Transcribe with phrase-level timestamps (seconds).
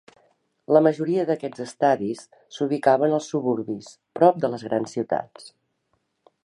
[0.75, 2.23] La majoria d'aquests estadis
[2.57, 5.51] s'ubicaven als suburbis, prop de les grans ciutats.